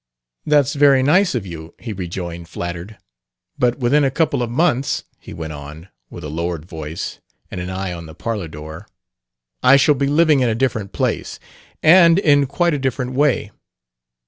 [0.47, 2.97] "That's very nice of you," he rejoined, flattered.
[3.59, 7.19] "But within a couple of months," he went on, with a lowered voice
[7.51, 8.87] and an eye on the parlor door,
[9.61, 11.37] "I shall be living in a different place
[11.83, 13.51] and in quite a different way.